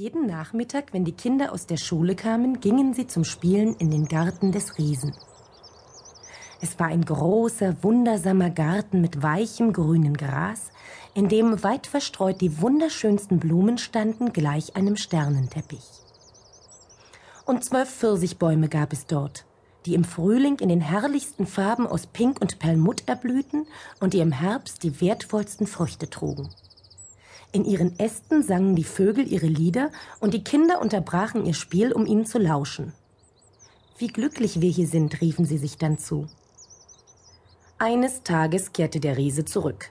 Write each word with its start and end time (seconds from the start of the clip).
Jeden 0.00 0.24
Nachmittag, 0.24 0.94
wenn 0.94 1.04
die 1.04 1.12
Kinder 1.12 1.52
aus 1.52 1.66
der 1.66 1.76
Schule 1.76 2.14
kamen, 2.14 2.60
gingen 2.60 2.94
sie 2.94 3.06
zum 3.06 3.22
Spielen 3.22 3.74
in 3.74 3.90
den 3.90 4.06
Garten 4.06 4.50
des 4.50 4.78
Riesen. 4.78 5.14
Es 6.62 6.78
war 6.78 6.86
ein 6.86 7.04
großer, 7.04 7.82
wundersamer 7.82 8.48
Garten 8.48 9.02
mit 9.02 9.22
weichem 9.22 9.74
grünen 9.74 10.16
Gras, 10.16 10.70
in 11.12 11.28
dem 11.28 11.62
weit 11.62 11.86
verstreut 11.86 12.40
die 12.40 12.62
wunderschönsten 12.62 13.38
Blumen 13.38 13.76
standen, 13.76 14.32
gleich 14.32 14.74
einem 14.74 14.96
Sternenteppich. 14.96 15.84
Und 17.44 17.62
zwölf 17.62 17.90
Pfirsichbäume 17.90 18.70
gab 18.70 18.94
es 18.94 19.04
dort, 19.04 19.44
die 19.84 19.92
im 19.92 20.04
Frühling 20.04 20.60
in 20.60 20.70
den 20.70 20.80
herrlichsten 20.80 21.46
Farben 21.46 21.86
aus 21.86 22.06
Pink 22.06 22.40
und 22.40 22.58
Perlmutt 22.58 23.06
erblühten 23.06 23.66
und 24.00 24.14
die 24.14 24.20
im 24.20 24.32
Herbst 24.32 24.82
die 24.82 25.02
wertvollsten 25.02 25.66
Früchte 25.66 26.08
trugen. 26.08 26.48
In 27.52 27.64
ihren 27.64 27.98
Ästen 27.98 28.44
sangen 28.44 28.76
die 28.76 28.84
Vögel 28.84 29.26
ihre 29.26 29.46
Lieder 29.46 29.90
und 30.20 30.34
die 30.34 30.44
Kinder 30.44 30.80
unterbrachen 30.80 31.44
ihr 31.44 31.54
Spiel, 31.54 31.92
um 31.92 32.06
ihnen 32.06 32.24
zu 32.24 32.38
lauschen. 32.38 32.92
Wie 33.98 34.06
glücklich 34.06 34.60
wir 34.60 34.70
hier 34.70 34.86
sind, 34.86 35.20
riefen 35.20 35.44
sie 35.44 35.58
sich 35.58 35.76
dann 35.76 35.98
zu. 35.98 36.28
Eines 37.78 38.22
Tages 38.22 38.72
kehrte 38.72 39.00
der 39.00 39.16
Riese 39.16 39.44
zurück. 39.44 39.90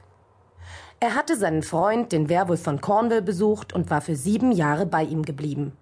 Er 1.02 1.16
hatte 1.16 1.36
seinen 1.38 1.64
Freund, 1.64 2.12
den 2.12 2.30
Werwolf 2.30 2.62
von 2.62 2.82
Cornwall, 2.82 3.22
besucht 3.22 3.74
und 3.74 3.90
war 3.90 4.02
für 4.02 4.16
sieben 4.16 4.52
Jahre 4.52 4.86
bei 4.86 5.04
ihm 5.04 5.24
geblieben. 5.24 5.74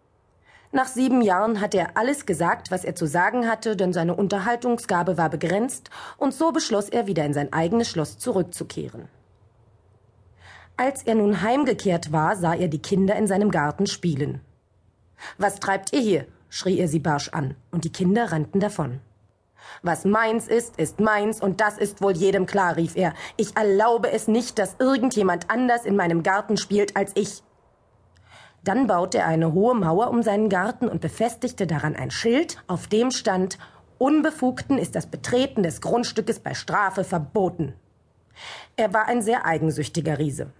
Nach 0.72 0.88
sieben 0.88 1.22
Jahren 1.22 1.62
hatte 1.62 1.78
er 1.78 1.96
alles 1.96 2.26
gesagt, 2.26 2.72
was 2.72 2.84
er 2.86 2.96
zu 2.96 3.08
sagen 3.08 3.48
hatte, 3.48 3.76
denn 3.76 3.94
seine 3.94 4.16
Unterhaltungsgabe 4.16 5.18
war 5.18 5.30
begrenzt, 5.30 5.90
und 6.18 6.34
so 6.34 6.52
beschloss 6.52 6.90
er, 6.90 7.08
wieder 7.08 7.26
in 7.26 7.34
sein 7.34 7.54
eigenes 7.54 7.88
Schloss 7.88 8.18
zurückzukehren. 8.18 9.08
Als 10.80 11.02
er 11.02 11.16
nun 11.16 11.42
heimgekehrt 11.42 12.12
war, 12.12 12.36
sah 12.36 12.54
er 12.54 12.68
die 12.68 12.82
Kinder 12.82 13.16
in 13.16 13.26
seinem 13.26 13.50
Garten 13.50 13.88
spielen. 13.88 14.42
Was 15.40 15.60
treibt 15.60 15.92
ihr 15.92 16.00
hier? 16.00 16.26
schrie 16.50 16.78
er 16.78 16.88
sie 16.88 17.00
barsch 17.00 17.30
an, 17.30 17.56
und 17.72 17.84
die 17.84 17.92
Kinder 17.92 18.32
rannten 18.32 18.60
davon. 18.60 19.00
Was 19.82 20.06
meins 20.06 20.48
ist, 20.48 20.78
ist 20.78 21.00
meins, 21.00 21.42
und 21.42 21.62
das 21.62 21.80
ist 21.80 22.02
wohl 22.04 22.16
jedem 22.16 22.46
klar, 22.46 22.78
rief 22.78 22.96
er. 22.96 23.16
Ich 23.38 23.58
erlaube 23.58 24.12
es 24.12 24.28
nicht, 24.28 24.60
dass 24.60 24.76
irgendjemand 24.78 25.50
anders 25.50 25.84
in 25.84 25.96
meinem 25.96 26.22
Garten 26.22 26.58
spielt 26.58 26.96
als 26.96 27.12
ich. 27.16 27.42
Dann 28.64 28.86
baute 28.86 29.18
er 29.18 29.28
eine 29.28 29.54
hohe 29.54 29.74
Mauer 29.74 30.12
um 30.12 30.22
seinen 30.22 30.48
Garten 30.48 30.88
und 30.88 31.02
befestigte 31.02 31.66
daran 31.66 31.96
ein 31.96 32.12
Schild, 32.12 32.62
auf 32.68 32.86
dem 32.86 33.10
stand 33.10 33.58
Unbefugten 33.98 34.78
ist 34.78 34.96
das 34.96 35.08
Betreten 35.08 35.64
des 35.64 35.82
Grundstückes 35.82 36.40
bei 36.40 36.54
Strafe 36.54 37.04
verboten. 37.04 37.74
Er 38.76 38.94
war 38.94 39.08
ein 39.08 39.24
sehr 39.24 39.46
eigensüchtiger 39.46 40.20
Riese. 40.20 40.52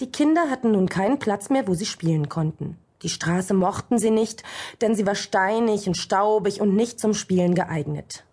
Die 0.00 0.10
Kinder 0.12 0.50
hatten 0.50 0.72
nun 0.72 0.88
keinen 0.88 1.18
Platz 1.18 1.50
mehr, 1.50 1.66
wo 1.66 1.74
sie 1.74 1.86
spielen 1.86 2.28
konnten. 2.28 2.76
Die 3.02 3.08
Straße 3.08 3.54
mochten 3.54 3.98
sie 3.98 4.10
nicht, 4.10 4.42
denn 4.80 4.94
sie 4.94 5.06
war 5.06 5.14
steinig 5.14 5.86
und 5.86 5.96
staubig 5.96 6.60
und 6.60 6.74
nicht 6.74 7.00
zum 7.00 7.14
Spielen 7.14 7.54
geeignet. 7.54 8.24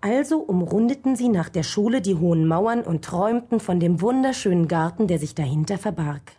Also 0.00 0.38
umrundeten 0.38 1.16
sie 1.16 1.28
nach 1.28 1.48
der 1.48 1.62
Schule 1.62 2.02
die 2.02 2.16
hohen 2.16 2.46
Mauern 2.46 2.82
und 2.82 3.04
träumten 3.04 3.60
von 3.60 3.80
dem 3.80 4.02
wunderschönen 4.02 4.68
Garten, 4.68 5.06
der 5.06 5.18
sich 5.18 5.34
dahinter 5.34 5.78
verbarg. 5.78 6.32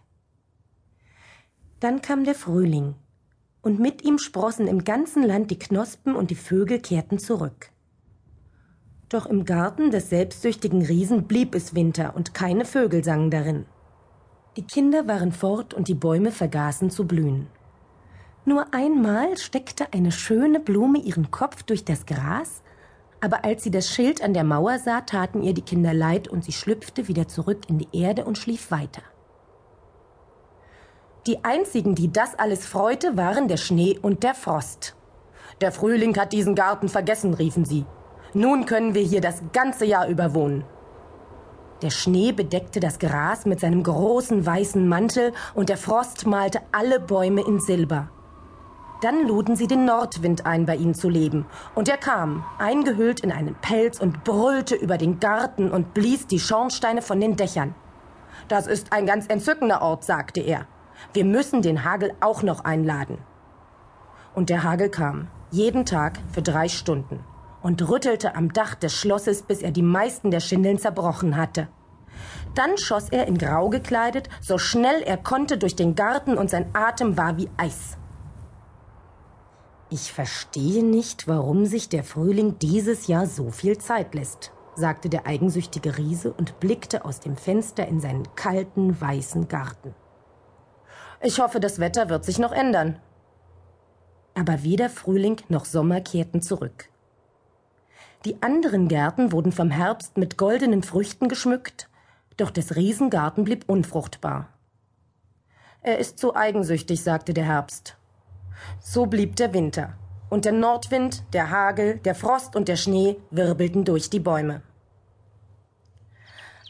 Dann 1.79 2.01
kam 2.01 2.25
der 2.25 2.35
Frühling, 2.35 2.95
und 3.63 3.79
mit 3.79 4.03
ihm 4.03 4.19
sprossen 4.19 4.67
im 4.67 4.83
ganzen 4.83 5.23
Land 5.23 5.49
die 5.49 5.57
Knospen 5.57 6.15
und 6.15 6.29
die 6.29 6.35
Vögel 6.35 6.79
kehrten 6.79 7.17
zurück. 7.17 7.71
Doch 9.09 9.25
im 9.25 9.45
Garten 9.45 9.89
des 9.89 10.09
selbstsüchtigen 10.09 10.83
Riesen 10.83 11.23
blieb 11.23 11.55
es 11.55 11.73
Winter 11.73 12.15
und 12.15 12.35
keine 12.35 12.65
Vögel 12.65 13.03
sangen 13.03 13.31
darin. 13.31 13.65
Die 14.57 14.63
Kinder 14.63 15.05
waren 15.05 15.33
fort 15.33 15.73
und 15.73 15.89
die 15.89 15.95
Bäume 15.95 16.31
vergaßen 16.31 16.89
zu 16.89 17.05
blühen. 17.05 17.47
Nur 18.45 18.73
einmal 18.73 19.37
steckte 19.37 19.91
eine 19.91 20.13
schöne 20.13 20.61
Blume 20.61 20.99
ihren 20.99 21.29
Kopf 21.29 21.63
durch 21.63 21.83
das 21.83 22.05
Gras, 22.05 22.61
aber 23.19 23.43
als 23.43 23.63
sie 23.63 23.71
das 23.71 23.89
Schild 23.89 24.23
an 24.23 24.33
der 24.33 24.43
Mauer 24.45 24.79
sah, 24.79 25.01
taten 25.01 25.41
ihr 25.41 25.53
die 25.53 25.61
Kinder 25.61 25.93
leid 25.93 26.29
und 26.29 26.45
sie 26.45 26.53
schlüpfte 26.53 27.09
wieder 27.09 27.27
zurück 27.27 27.63
in 27.67 27.79
die 27.79 27.89
Erde 27.91 28.23
und 28.23 28.37
schlief 28.37 28.71
weiter. 28.71 29.01
Die 31.27 31.43
einzigen, 31.43 31.95
die 31.95 32.13
das 32.13 32.37
alles 32.37 32.65
freute, 32.65 33.17
waren 33.17 33.47
der 33.47 33.57
Schnee 33.57 33.99
und 34.01 34.23
der 34.23 34.35
Frost. 34.35 34.95
Der 35.59 35.71
Frühling 35.71 36.15
hat 36.17 36.31
diesen 36.31 36.55
Garten 36.55 36.87
vergessen, 36.87 37.33
riefen 37.33 37.65
sie. 37.65 37.85
Nun 38.33 38.65
können 38.65 38.93
wir 38.93 39.01
hier 39.01 39.21
das 39.21 39.41
ganze 39.51 39.85
Jahr 39.85 40.07
über 40.07 40.33
wohnen. 40.33 40.63
Der 41.81 41.89
Schnee 41.89 42.31
bedeckte 42.31 42.79
das 42.79 42.99
Gras 42.99 43.45
mit 43.45 43.59
seinem 43.59 43.83
großen 43.83 44.45
weißen 44.45 44.87
Mantel 44.87 45.33
und 45.53 45.67
der 45.67 45.75
Frost 45.75 46.25
malte 46.25 46.61
alle 46.71 47.01
Bäume 47.01 47.41
in 47.45 47.59
Silber. 47.59 48.09
Dann 49.01 49.27
luden 49.27 49.57
sie 49.57 49.67
den 49.67 49.83
Nordwind 49.83 50.45
ein, 50.45 50.65
bei 50.65 50.77
ihnen 50.77 50.95
zu 50.95 51.09
leben. 51.09 51.45
Und 51.75 51.89
er 51.89 51.97
kam, 51.97 52.45
eingehüllt 52.59 53.19
in 53.19 53.31
einen 53.33 53.55
Pelz 53.55 53.99
und 53.99 54.23
brüllte 54.23 54.75
über 54.75 54.97
den 54.97 55.19
Garten 55.19 55.69
und 55.69 55.93
blies 55.93 56.27
die 56.27 56.39
Schornsteine 56.39 57.01
von 57.01 57.19
den 57.19 57.35
Dächern. 57.35 57.75
Das 58.47 58.67
ist 58.67 58.93
ein 58.93 59.05
ganz 59.05 59.27
entzückender 59.27 59.81
Ort, 59.81 60.05
sagte 60.05 60.39
er. 60.39 60.67
Wir 61.11 61.25
müssen 61.25 61.61
den 61.61 61.83
Hagel 61.83 62.13
auch 62.21 62.41
noch 62.41 62.63
einladen. 62.63 63.17
Und 64.33 64.49
der 64.49 64.63
Hagel 64.63 64.89
kam, 64.89 65.27
jeden 65.51 65.85
Tag 65.85 66.19
für 66.31 66.41
drei 66.41 66.69
Stunden 66.69 67.19
und 67.65 67.89
rüttelte 67.89 68.35
am 68.35 68.53
Dach 68.53 68.75
des 68.75 68.93
Schlosses, 68.93 69.41
bis 69.41 69.63
er 69.63 69.71
die 69.71 69.81
meisten 69.81 70.29
der 70.29 70.39
Schindeln 70.39 70.77
zerbrochen 70.77 71.35
hatte. 71.35 71.67
Dann 72.53 72.77
schoss 72.77 73.09
er 73.09 73.25
in 73.25 73.39
Grau 73.39 73.69
gekleidet, 73.69 74.29
so 74.39 74.59
schnell 74.59 75.01
er 75.01 75.17
konnte 75.17 75.57
durch 75.57 75.75
den 75.75 75.95
Garten 75.95 76.37
und 76.37 76.51
sein 76.51 76.69
Atem 76.73 77.17
war 77.17 77.37
wie 77.37 77.49
Eis. 77.57 77.97
Ich 79.89 80.13
verstehe 80.13 80.85
nicht, 80.85 81.27
warum 81.27 81.65
sich 81.65 81.89
der 81.89 82.03
Frühling 82.03 82.59
dieses 82.59 83.07
Jahr 83.07 83.25
so 83.25 83.49
viel 83.49 83.79
Zeit 83.79 84.13
lässt, 84.13 84.51
sagte 84.75 85.09
der 85.09 85.25
eigensüchtige 85.25 85.97
Riese 85.97 86.33
und 86.33 86.59
blickte 86.59 87.03
aus 87.03 87.19
dem 87.19 87.35
Fenster 87.35 87.87
in 87.87 87.99
seinen 87.99 88.35
kalten, 88.35 89.01
weißen 89.01 89.47
Garten. 89.47 89.95
Ich 91.19 91.39
hoffe, 91.39 91.59
das 91.59 91.79
Wetter 91.79 92.09
wird 92.09 92.25
sich 92.25 92.37
noch 92.37 92.51
ändern. 92.51 92.99
Aber 94.35 94.61
weder 94.61 94.91
Frühling 94.91 95.37
noch 95.49 95.65
Sommer 95.65 95.99
kehrten 96.01 96.43
zurück. 96.43 96.89
Die 98.25 98.41
anderen 98.41 98.87
Gärten 98.87 99.31
wurden 99.31 99.51
vom 99.51 99.69
Herbst 99.69 100.17
mit 100.17 100.35
goldenen 100.35 100.81
Früchten 100.81 101.29
geschmückt, 101.29 101.89
doch 102.37 102.49
des 102.49 102.75
Riesengarten 102.75 103.43
blieb 103.43 103.65
unfruchtbar. 103.67 104.49
Er 105.83 105.99
ist 105.99 106.17
zu 106.17 106.35
eigensüchtig, 106.35 107.03
sagte 107.03 107.35
der 107.35 107.45
Herbst. 107.45 107.97
So 108.81 109.05
blieb 109.05 109.35
der 109.35 109.53
Winter, 109.53 109.93
und 110.31 110.45
der 110.45 110.53
Nordwind, 110.53 111.21
der 111.33 111.51
Hagel, 111.51 111.99
der 111.99 112.15
Frost 112.15 112.55
und 112.55 112.67
der 112.67 112.77
Schnee 112.77 113.17
wirbelten 113.29 113.85
durch 113.85 114.09
die 114.09 114.19
Bäume. 114.19 114.63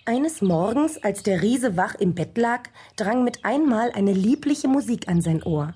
Eines 0.03 0.41
Morgens, 0.41 1.01
als 1.01 1.23
der 1.23 1.41
Riese 1.41 1.77
wach 1.77 1.95
im 1.95 2.15
Bett 2.15 2.37
lag, 2.37 2.63
drang 2.97 3.23
mit 3.23 3.45
einmal 3.45 3.93
eine 3.93 4.11
liebliche 4.11 4.67
Musik 4.67 5.07
an 5.07 5.21
sein 5.21 5.41
Ohr. 5.41 5.73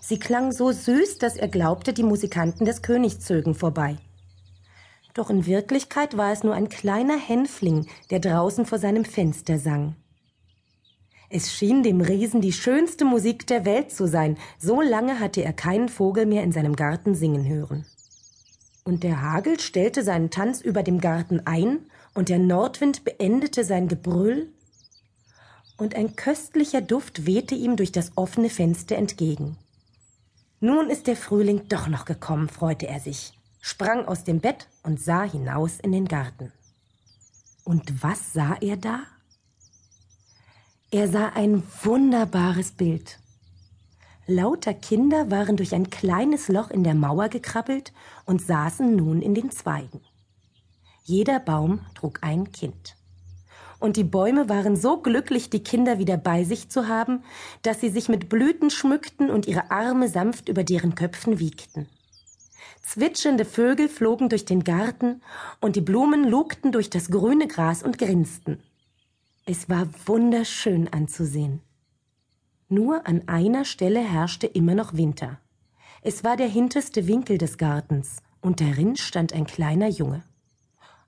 Sie 0.00 0.18
klang 0.18 0.50
so 0.50 0.72
süß, 0.72 1.18
dass 1.18 1.36
er 1.36 1.48
glaubte, 1.48 1.92
die 1.92 2.02
Musikanten 2.02 2.64
des 2.64 2.80
Königs 2.80 3.20
zögen 3.20 3.54
vorbei. 3.54 3.98
Doch 5.14 5.30
in 5.30 5.46
Wirklichkeit 5.46 6.16
war 6.16 6.32
es 6.32 6.42
nur 6.42 6.54
ein 6.54 6.68
kleiner 6.68 7.16
Hänfling, 7.16 7.86
der 8.10 8.18
draußen 8.18 8.66
vor 8.66 8.78
seinem 8.78 9.04
Fenster 9.04 9.58
sang. 9.58 9.94
Es 11.30 11.52
schien 11.52 11.84
dem 11.84 12.00
Riesen 12.00 12.40
die 12.40 12.52
schönste 12.52 13.04
Musik 13.04 13.46
der 13.46 13.64
Welt 13.64 13.92
zu 13.92 14.06
sein, 14.08 14.36
so 14.58 14.82
lange 14.82 15.20
hatte 15.20 15.42
er 15.42 15.52
keinen 15.52 15.88
Vogel 15.88 16.26
mehr 16.26 16.42
in 16.42 16.52
seinem 16.52 16.76
Garten 16.76 17.14
singen 17.14 17.48
hören. 17.48 17.86
Und 18.84 19.04
der 19.04 19.22
Hagel 19.22 19.58
stellte 19.60 20.02
seinen 20.02 20.30
Tanz 20.30 20.60
über 20.60 20.82
dem 20.82 21.00
Garten 21.00 21.40
ein, 21.46 21.86
und 22.12 22.28
der 22.28 22.38
Nordwind 22.38 23.04
beendete 23.04 23.64
sein 23.64 23.88
Gebrüll, 23.88 24.52
und 25.76 25.94
ein 25.96 26.14
köstlicher 26.14 26.80
Duft 26.80 27.26
wehte 27.26 27.54
ihm 27.54 27.76
durch 27.76 27.90
das 27.90 28.12
offene 28.16 28.50
Fenster 28.50 28.96
entgegen. 28.96 29.56
Nun 30.60 30.90
ist 30.90 31.06
der 31.06 31.16
Frühling 31.16 31.62
doch 31.68 31.88
noch 31.88 32.04
gekommen, 32.04 32.48
freute 32.48 32.86
er 32.86 33.00
sich 33.00 33.33
sprang 33.66 34.04
aus 34.04 34.24
dem 34.24 34.40
Bett 34.40 34.68
und 34.82 35.00
sah 35.00 35.22
hinaus 35.22 35.80
in 35.80 35.90
den 35.90 36.06
Garten. 36.06 36.52
Und 37.64 38.02
was 38.02 38.34
sah 38.34 38.58
er 38.60 38.76
da? 38.76 39.04
Er 40.90 41.08
sah 41.08 41.30
ein 41.30 41.62
wunderbares 41.82 42.72
Bild. 42.72 43.18
Lauter 44.26 44.74
Kinder 44.74 45.30
waren 45.30 45.56
durch 45.56 45.74
ein 45.74 45.88
kleines 45.88 46.48
Loch 46.48 46.70
in 46.70 46.84
der 46.84 46.94
Mauer 46.94 47.30
gekrabbelt 47.30 47.94
und 48.26 48.42
saßen 48.42 48.94
nun 48.94 49.22
in 49.22 49.34
den 49.34 49.50
Zweigen. 49.50 50.02
Jeder 51.02 51.40
Baum 51.40 51.80
trug 51.94 52.18
ein 52.20 52.52
Kind. 52.52 52.96
Und 53.80 53.96
die 53.96 54.04
Bäume 54.04 54.50
waren 54.50 54.76
so 54.76 54.98
glücklich, 54.98 55.48
die 55.48 55.64
Kinder 55.64 55.98
wieder 55.98 56.18
bei 56.18 56.44
sich 56.44 56.68
zu 56.68 56.86
haben, 56.86 57.24
dass 57.62 57.80
sie 57.80 57.88
sich 57.88 58.10
mit 58.10 58.28
Blüten 58.28 58.68
schmückten 58.68 59.30
und 59.30 59.46
ihre 59.46 59.70
Arme 59.70 60.10
sanft 60.10 60.50
über 60.50 60.64
deren 60.64 60.94
Köpfen 60.94 61.38
wiegten. 61.38 61.88
Zwitschernde 62.82 63.44
Vögel 63.44 63.88
flogen 63.88 64.28
durch 64.28 64.44
den 64.44 64.64
Garten 64.64 65.22
und 65.60 65.76
die 65.76 65.80
Blumen 65.80 66.24
lugten 66.24 66.72
durch 66.72 66.90
das 66.90 67.10
grüne 67.10 67.48
Gras 67.48 67.82
und 67.82 67.98
grinsten. 67.98 68.62
Es 69.46 69.68
war 69.68 69.88
wunderschön 70.06 70.92
anzusehen. 70.92 71.60
Nur 72.68 73.06
an 73.06 73.28
einer 73.28 73.64
Stelle 73.64 74.00
herrschte 74.00 74.46
immer 74.46 74.74
noch 74.74 74.94
Winter. 74.94 75.38
Es 76.02 76.24
war 76.24 76.36
der 76.36 76.48
hinterste 76.48 77.06
Winkel 77.06 77.38
des 77.38 77.58
Gartens, 77.58 78.22
und 78.40 78.60
darin 78.60 78.96
stand 78.96 79.32
ein 79.32 79.46
kleiner 79.46 79.88
Junge. 79.88 80.22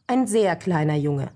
Ein 0.07 0.27
sehr 0.27 0.57
kleiner 0.57 0.97
Junge. 0.97 1.31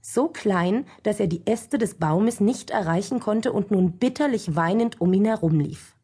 So 0.00 0.28
klein, 0.28 0.86
dass 1.02 1.18
er 1.18 1.26
die 1.26 1.44
Äste 1.46 1.78
des 1.78 1.94
Baumes 1.94 2.38
nicht 2.38 2.70
erreichen 2.70 3.18
konnte 3.18 3.52
und 3.52 3.72
nun 3.72 3.98
bitterlich 3.98 4.54
weinend 4.54 5.00
um 5.00 5.12
ihn 5.12 5.24
herumlief. 5.24 5.95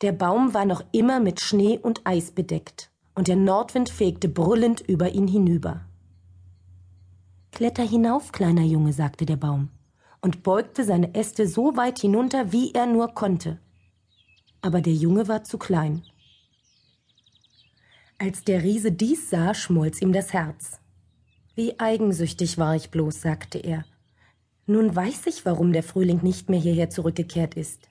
Der 0.00 0.12
Baum 0.12 0.54
war 0.54 0.64
noch 0.64 0.84
immer 0.92 1.20
mit 1.20 1.40
Schnee 1.40 1.78
und 1.78 2.00
Eis 2.04 2.32
bedeckt, 2.32 2.90
und 3.14 3.28
der 3.28 3.36
Nordwind 3.36 3.88
fegte 3.88 4.28
brüllend 4.28 4.80
über 4.80 5.10
ihn 5.10 5.28
hinüber. 5.28 5.86
Kletter 7.52 7.88
hinauf, 7.88 8.32
kleiner 8.32 8.62
Junge, 8.64 8.92
sagte 8.92 9.26
der 9.26 9.36
Baum, 9.36 9.70
und 10.20 10.42
beugte 10.42 10.84
seine 10.84 11.14
Äste 11.14 11.46
so 11.46 11.76
weit 11.76 12.00
hinunter, 12.00 12.50
wie 12.50 12.72
er 12.72 12.86
nur 12.86 13.14
konnte. 13.14 13.60
Aber 14.60 14.80
der 14.80 14.94
Junge 14.94 15.28
war 15.28 15.44
zu 15.44 15.58
klein. 15.58 16.02
Als 18.18 18.42
der 18.42 18.62
Riese 18.62 18.90
dies 18.90 19.30
sah, 19.30 19.54
schmolz 19.54 20.00
ihm 20.00 20.12
das 20.12 20.32
Herz. 20.32 20.80
Wie 21.54 21.78
eigensüchtig 21.78 22.58
war 22.58 22.74
ich 22.74 22.90
bloß, 22.90 23.20
sagte 23.20 23.58
er. 23.58 23.84
Nun 24.66 24.96
weiß 24.96 25.26
ich, 25.26 25.44
warum 25.44 25.72
der 25.72 25.82
Frühling 25.82 26.22
nicht 26.22 26.48
mehr 26.48 26.60
hierher 26.60 26.90
zurückgekehrt 26.90 27.54
ist. 27.54 27.88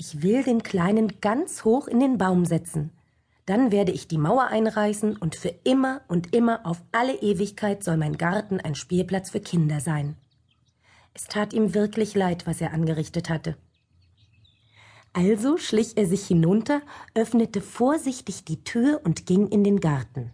Ich 0.00 0.22
will 0.22 0.42
den 0.42 0.62
Kleinen 0.62 1.20
ganz 1.20 1.62
hoch 1.62 1.86
in 1.86 2.00
den 2.00 2.16
Baum 2.16 2.46
setzen. 2.46 2.90
Dann 3.44 3.70
werde 3.70 3.92
ich 3.92 4.08
die 4.08 4.16
Mauer 4.16 4.46
einreißen 4.46 5.14
und 5.14 5.36
für 5.36 5.52
immer 5.62 6.00
und 6.08 6.34
immer 6.34 6.64
auf 6.64 6.80
alle 6.90 7.20
Ewigkeit 7.20 7.84
soll 7.84 7.98
mein 7.98 8.16
Garten 8.16 8.60
ein 8.60 8.74
Spielplatz 8.74 9.28
für 9.28 9.40
Kinder 9.40 9.80
sein. 9.80 10.16
Es 11.12 11.24
tat 11.24 11.52
ihm 11.52 11.74
wirklich 11.74 12.14
leid, 12.14 12.46
was 12.46 12.62
er 12.62 12.72
angerichtet 12.72 13.28
hatte. 13.28 13.58
Also 15.12 15.58
schlich 15.58 15.98
er 15.98 16.06
sich 16.06 16.26
hinunter, 16.26 16.80
öffnete 17.14 17.60
vorsichtig 17.60 18.46
die 18.46 18.64
Tür 18.64 19.02
und 19.04 19.26
ging 19.26 19.48
in 19.48 19.64
den 19.64 19.80
Garten. 19.80 20.30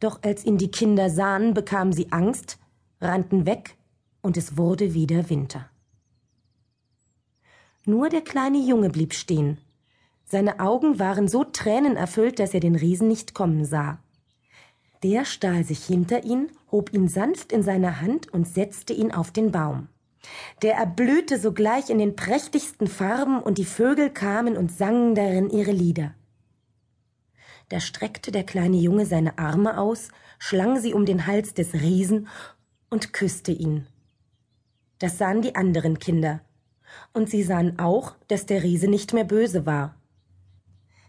Doch 0.00 0.22
als 0.22 0.44
ihn 0.44 0.58
die 0.58 0.70
Kinder 0.70 1.08
sahen, 1.08 1.54
bekamen 1.54 1.94
sie 1.94 2.12
Angst, 2.12 2.58
rannten 3.00 3.46
weg, 3.46 3.78
und 4.20 4.36
es 4.36 4.58
wurde 4.58 4.92
wieder 4.92 5.30
Winter. 5.30 5.69
Nur 7.90 8.08
der 8.08 8.20
kleine 8.20 8.58
Junge 8.58 8.88
blieb 8.88 9.14
stehen. 9.14 9.58
Seine 10.24 10.60
Augen 10.60 11.00
waren 11.00 11.26
so 11.26 11.42
tränenerfüllt, 11.42 12.38
dass 12.38 12.54
er 12.54 12.60
den 12.60 12.76
Riesen 12.76 13.08
nicht 13.08 13.34
kommen 13.34 13.64
sah. 13.64 13.98
Der 15.02 15.24
stahl 15.24 15.64
sich 15.64 15.86
hinter 15.86 16.22
ihn, 16.22 16.52
hob 16.70 16.94
ihn 16.94 17.08
sanft 17.08 17.50
in 17.50 17.64
seine 17.64 18.00
Hand 18.00 18.32
und 18.32 18.46
setzte 18.46 18.92
ihn 18.92 19.10
auf 19.10 19.32
den 19.32 19.50
Baum. 19.50 19.88
Der 20.62 20.74
erblühte 20.74 21.40
sogleich 21.40 21.90
in 21.90 21.98
den 21.98 22.14
prächtigsten 22.14 22.86
Farben, 22.86 23.42
und 23.42 23.58
die 23.58 23.64
Vögel 23.64 24.08
kamen 24.10 24.56
und 24.56 24.70
sangen 24.70 25.16
darin 25.16 25.50
ihre 25.50 25.72
Lieder. 25.72 26.14
Da 27.70 27.80
streckte 27.80 28.30
der 28.30 28.44
kleine 28.44 28.76
Junge 28.76 29.04
seine 29.04 29.36
Arme 29.36 29.78
aus, 29.78 30.10
schlang 30.38 30.78
sie 30.78 30.94
um 30.94 31.06
den 31.06 31.26
Hals 31.26 31.54
des 31.54 31.74
Riesen 31.74 32.28
und 32.88 33.12
küsste 33.12 33.50
ihn. 33.50 33.88
Das 35.00 35.18
sahen 35.18 35.42
die 35.42 35.56
anderen 35.56 35.98
Kinder, 35.98 36.40
und 37.12 37.28
sie 37.30 37.42
sahen 37.42 37.78
auch, 37.78 38.14
dass 38.28 38.46
der 38.46 38.62
Riese 38.62 38.88
nicht 38.88 39.12
mehr 39.12 39.24
böse 39.24 39.66
war. 39.66 39.94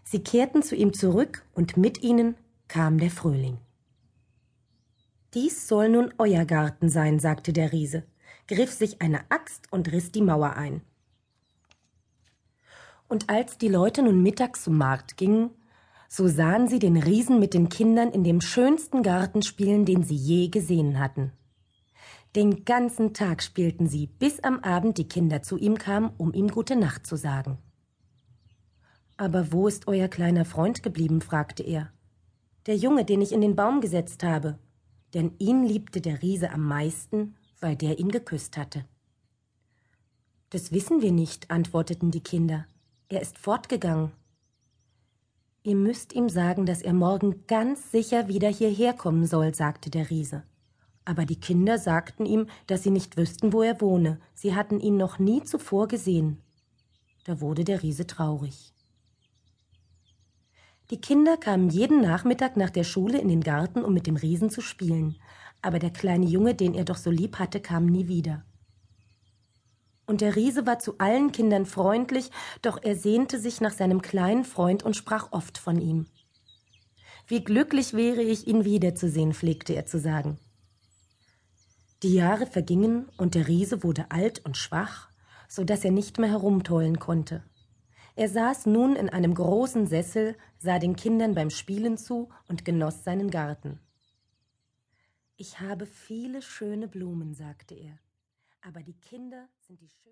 Sie 0.04 0.22
kehrten 0.22 0.62
zu 0.62 0.74
ihm 0.74 0.92
zurück, 0.92 1.44
und 1.54 1.76
mit 1.76 2.02
ihnen 2.02 2.36
kam 2.68 2.98
der 2.98 3.10
Frühling. 3.10 3.58
Dies 5.34 5.68
soll 5.68 5.88
nun 5.88 6.12
euer 6.18 6.44
Garten 6.44 6.88
sein, 6.88 7.18
sagte 7.18 7.52
der 7.52 7.72
Riese 7.72 8.04
griff 8.46 8.72
sich 8.72 9.00
eine 9.00 9.20
Axt 9.30 9.66
und 9.70 9.90
riss 9.92 10.12
die 10.12 10.22
Mauer 10.22 10.54
ein. 10.54 10.82
Und 13.08 13.28
als 13.28 13.58
die 13.58 13.68
Leute 13.68 14.02
nun 14.02 14.22
mittags 14.22 14.64
zum 14.64 14.76
Markt 14.76 15.16
gingen, 15.16 15.50
so 16.08 16.28
sahen 16.28 16.68
sie 16.68 16.78
den 16.78 16.96
Riesen 16.96 17.40
mit 17.40 17.54
den 17.54 17.68
Kindern 17.68 18.10
in 18.10 18.24
dem 18.24 18.40
schönsten 18.40 19.02
Garten 19.02 19.42
spielen, 19.42 19.84
den 19.84 20.02
sie 20.02 20.14
je 20.14 20.48
gesehen 20.48 20.98
hatten. 20.98 21.32
Den 22.34 22.64
ganzen 22.64 23.12
Tag 23.12 23.42
spielten 23.42 23.86
sie, 23.86 24.06
bis 24.06 24.40
am 24.40 24.60
Abend 24.60 24.98
die 24.98 25.08
Kinder 25.08 25.42
zu 25.42 25.58
ihm 25.58 25.76
kamen, 25.76 26.10
um 26.16 26.32
ihm 26.32 26.48
gute 26.48 26.76
Nacht 26.76 27.06
zu 27.06 27.16
sagen. 27.16 27.58
Aber 29.16 29.52
wo 29.52 29.68
ist 29.68 29.86
euer 29.88 30.08
kleiner 30.08 30.44
Freund 30.44 30.82
geblieben? 30.82 31.20
fragte 31.20 31.62
er. 31.62 31.92
Der 32.66 32.76
Junge, 32.76 33.04
den 33.04 33.20
ich 33.20 33.32
in 33.32 33.40
den 33.40 33.56
Baum 33.56 33.80
gesetzt 33.80 34.22
habe. 34.22 34.58
Denn 35.14 35.32
ihn 35.38 35.62
liebte 35.64 36.00
der 36.00 36.22
Riese 36.22 36.50
am 36.50 36.66
meisten 36.66 37.34
weil 37.62 37.76
der 37.76 37.98
ihn 37.98 38.10
geküsst 38.10 38.56
hatte. 38.56 38.84
Das 40.50 40.72
wissen 40.72 41.00
wir 41.00 41.12
nicht, 41.12 41.50
antworteten 41.50 42.10
die 42.10 42.20
Kinder. 42.20 42.66
Er 43.08 43.22
ist 43.22 43.38
fortgegangen. 43.38 44.10
Ihr 45.62 45.76
müsst 45.76 46.12
ihm 46.12 46.28
sagen, 46.28 46.66
dass 46.66 46.82
er 46.82 46.92
morgen 46.92 47.46
ganz 47.46 47.92
sicher 47.92 48.26
wieder 48.28 48.48
hierher 48.48 48.92
kommen 48.92 49.26
soll, 49.26 49.54
sagte 49.54 49.90
der 49.90 50.10
Riese. 50.10 50.42
Aber 51.04 51.24
die 51.24 51.40
Kinder 51.40 51.78
sagten 51.78 52.26
ihm, 52.26 52.46
dass 52.66 52.82
sie 52.82 52.90
nicht 52.90 53.16
wüssten, 53.16 53.52
wo 53.52 53.62
er 53.62 53.80
wohne. 53.80 54.20
Sie 54.34 54.54
hatten 54.54 54.80
ihn 54.80 54.96
noch 54.96 55.18
nie 55.18 55.42
zuvor 55.42 55.88
gesehen. 55.88 56.40
Da 57.24 57.40
wurde 57.40 57.64
der 57.64 57.82
Riese 57.82 58.06
traurig. 58.06 58.72
Die 60.90 61.00
Kinder 61.00 61.36
kamen 61.36 61.70
jeden 61.70 62.02
Nachmittag 62.02 62.56
nach 62.56 62.70
der 62.70 62.84
Schule 62.84 63.18
in 63.18 63.28
den 63.28 63.40
Garten, 63.40 63.84
um 63.84 63.94
mit 63.94 64.06
dem 64.06 64.16
Riesen 64.16 64.50
zu 64.50 64.60
spielen 64.60 65.16
aber 65.62 65.78
der 65.78 65.90
kleine 65.90 66.26
Junge, 66.26 66.54
den 66.54 66.74
er 66.74 66.84
doch 66.84 66.96
so 66.96 67.10
lieb 67.10 67.38
hatte, 67.38 67.60
kam 67.60 67.86
nie 67.86 68.08
wieder. 68.08 68.44
Und 70.04 70.20
der 70.20 70.34
Riese 70.34 70.66
war 70.66 70.80
zu 70.80 70.98
allen 70.98 71.30
Kindern 71.30 71.64
freundlich, 71.64 72.30
doch 72.60 72.82
er 72.82 72.96
sehnte 72.96 73.38
sich 73.38 73.60
nach 73.60 73.72
seinem 73.72 74.02
kleinen 74.02 74.44
Freund 74.44 74.82
und 74.82 74.96
sprach 74.96 75.30
oft 75.30 75.56
von 75.56 75.80
ihm. 75.80 76.06
Wie 77.28 77.42
glücklich 77.44 77.94
wäre 77.94 78.20
ich, 78.20 78.48
ihn 78.48 78.64
wiederzusehen, 78.64 79.32
pflegte 79.32 79.74
er 79.74 79.86
zu 79.86 80.00
sagen. 80.00 80.38
Die 82.02 82.14
Jahre 82.14 82.46
vergingen 82.46 83.08
und 83.16 83.36
der 83.36 83.46
Riese 83.46 83.84
wurde 83.84 84.10
alt 84.10 84.44
und 84.44 84.56
schwach, 84.56 85.08
so 85.48 85.62
dass 85.62 85.84
er 85.84 85.92
nicht 85.92 86.18
mehr 86.18 86.30
herumtollen 86.30 86.98
konnte. 86.98 87.44
Er 88.16 88.28
saß 88.28 88.66
nun 88.66 88.96
in 88.96 89.08
einem 89.08 89.34
großen 89.34 89.86
Sessel, 89.86 90.36
sah 90.58 90.80
den 90.80 90.96
Kindern 90.96 91.34
beim 91.34 91.50
Spielen 91.50 91.96
zu 91.96 92.28
und 92.48 92.64
genoss 92.64 93.04
seinen 93.04 93.30
Garten. 93.30 93.78
Ich 95.36 95.60
habe 95.60 95.86
viele 95.86 96.42
schöne 96.42 96.88
Blumen, 96.88 97.34
sagte 97.34 97.74
er, 97.76 97.98
aber 98.60 98.82
die 98.82 98.98
Kinder 98.98 99.48
sind 99.60 99.80
die 99.80 99.88
schönsten. 99.88 100.00